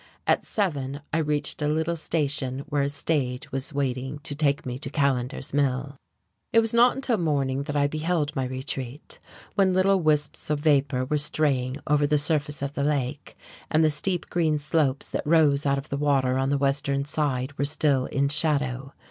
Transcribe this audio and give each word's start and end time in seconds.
At 0.25 0.43
seven 0.45 1.01
I 1.13 1.19
reached 1.19 1.61
a 1.61 1.67
little 1.67 1.95
station 1.95 2.63
where 2.67 2.81
a 2.81 2.89
stage 2.89 3.51
was 3.51 3.71
waiting 3.71 4.17
to 4.23 4.33
take 4.33 4.65
me 4.65 4.79
to 4.79 4.89
Callender's 4.89 5.53
Mill. 5.53 5.95
It 6.51 6.59
was 6.59 6.73
not 6.73 6.95
until 6.95 7.19
morning 7.19 7.61
that 7.65 7.75
I 7.75 7.85
beheld 7.85 8.35
my 8.35 8.45
retreat, 8.45 9.19
when 9.53 9.73
little 9.73 9.99
wisps 10.01 10.49
of 10.49 10.61
vapour 10.61 11.05
were 11.05 11.19
straying 11.19 11.77
over 11.85 12.07
the 12.07 12.17
surface 12.17 12.63
of 12.63 12.73
the 12.73 12.83
lake, 12.83 13.37
and 13.69 13.83
the 13.83 13.91
steep 13.91 14.27
green 14.31 14.57
slopes 14.57 15.07
that 15.11 15.21
rose 15.27 15.67
out 15.67 15.77
of 15.77 15.89
the 15.89 15.97
water 15.97 16.35
on 16.39 16.49
the 16.49 16.57
western 16.57 17.05
side 17.05 17.55
were 17.59 17.65
still 17.65 18.07
in 18.07 18.27
shadow. 18.27 18.93